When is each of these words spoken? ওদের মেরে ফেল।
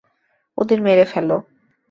ওদের 0.57 0.79
মেরে 0.81 1.05
ফেল। 1.05 1.29